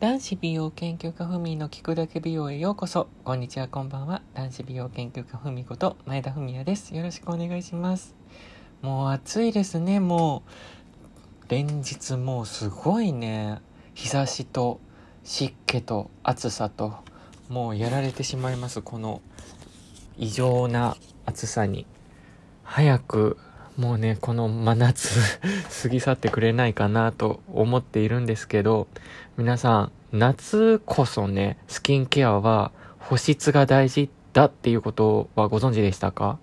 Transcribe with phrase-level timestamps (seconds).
[0.00, 3.08] 男子美容研究家ふみの聞くだけ美容へようこそ。
[3.22, 4.22] こんにちは、こんばんは。
[4.32, 6.96] 男子美容研究家ふみこと前田文也です。
[6.96, 8.14] よろしくお願いします。
[8.80, 10.42] もう暑いですね、も
[11.46, 11.50] う。
[11.50, 13.60] 連日もうすごいね、
[13.92, 14.80] 日差しと
[15.22, 16.94] 湿気と暑さと、
[17.50, 19.20] もうやられてしまいます、この
[20.16, 20.96] 異常な
[21.26, 21.84] 暑さに。
[22.62, 23.36] 早く
[23.80, 25.08] もうね、この真夏
[25.82, 28.88] 過ぎ去ってくれないかなと思っているんですけど、
[29.38, 36.38] 皆さん、夏こそね、スキンケアは保湿が大事だっていうことはご存知でしたか？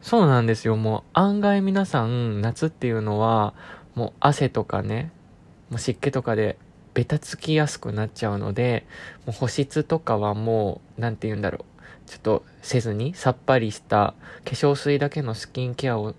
[0.00, 0.76] そうなんですよ。
[0.76, 3.52] もう案外皆さん、夏っていうのは、
[3.96, 5.10] もう汗とかね、
[5.70, 6.56] もう湿気とかで
[6.94, 8.86] ベタつきやすくなっちゃうので、
[9.26, 11.64] もう保湿とかはもう、なんて言うんだろう。
[12.06, 14.14] ちょっとせずにさっぱりした
[14.44, 16.14] 化粧水だけのスキンケアを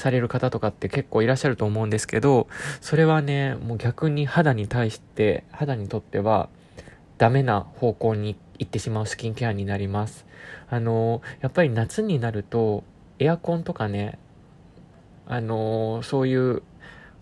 [0.00, 2.48] される方とかって結構いらっしゃると思うんですけど、
[2.80, 6.48] それはね、もう逆に肌に対して、肌にとっては
[7.18, 10.26] ダメな方向に行ってしまうスキンケアになります。
[10.68, 12.82] あの、やっぱり夏になると、
[13.18, 14.18] エアコンとかね、
[15.26, 16.62] あの、そういう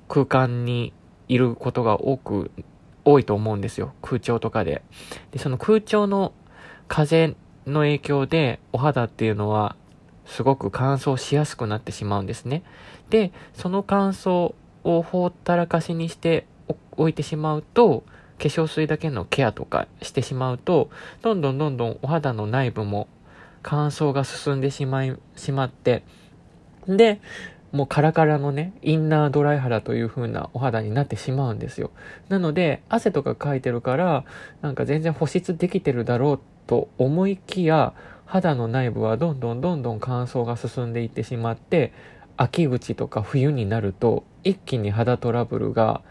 [0.08, 0.92] 空間に
[1.28, 2.50] いることが多く、
[3.04, 3.92] 多いと思うんですよ。
[4.00, 4.82] 空調とかで。
[5.32, 6.32] で、その空調の
[6.88, 7.34] 風
[7.66, 9.76] の影響でお肌っていうのは
[10.28, 12.62] すごく乾燥しやすくなってしまうんですね。
[13.08, 14.54] で、その乾燥
[14.84, 16.46] をほったらかしにして
[16.96, 18.04] おいてしまうと、
[18.38, 20.90] 化粧水だけのケアとかしてしまうと、
[21.22, 23.08] どんどんどんどんお肌の内部も
[23.62, 26.04] 乾燥が進んでしまい、しまって、
[26.86, 27.20] で、
[27.72, 31.90] もうカラカラのね、インナードライ肌という風なお肌になってしまうんですよ。
[32.28, 34.24] なので、汗とかかいてるから、
[34.62, 37.94] なんか全然保湿できてるだろうと思いきや、
[38.28, 41.94] 肌の内部はどんどんどんどん乾燥が進んでいってしまって、
[42.36, 46.02] 秋口とか冬になると、一気に肌トラブルが、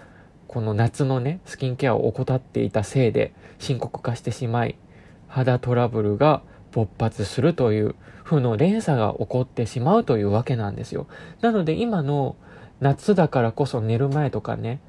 [0.47, 4.79] この夏のね、スキンケアを怠っていたせいで深刻化してしまい、
[5.27, 11.05] 肌トラブルが勃発するという負の連鎖が起こってしまうというわけなんですよ。
[11.41, 12.35] なので今の
[12.79, 14.79] 夏だからこそ寝る前とかね、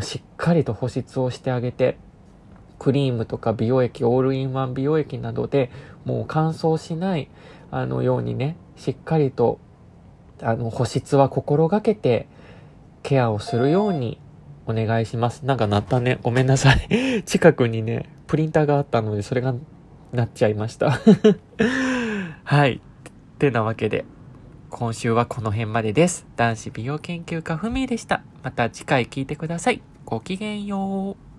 [0.00, 1.98] しっかりと保湿をしてあげて、
[2.82, 5.70] クリームとか美容液、オールインワン美容液などで
[6.04, 7.28] もう乾燥しない、
[7.70, 9.60] あのようにね、しっかりと、
[10.40, 12.26] あの、保湿は心がけて
[13.04, 14.18] ケアをするように
[14.66, 15.46] お願いします。
[15.46, 16.18] なんか鳴ったね。
[16.24, 17.22] ごめんなさい。
[17.22, 19.54] 近くにね、プリンターがあったので、それが
[20.12, 20.98] なっちゃいました。
[22.42, 22.72] はい。
[22.74, 22.80] っ
[23.38, 24.04] てなわけで、
[24.70, 26.26] 今週はこの辺までです。
[26.34, 28.24] 男子美容研究家ふみでした。
[28.42, 29.82] また次回聞いてください。
[30.04, 31.31] ごきげんよう。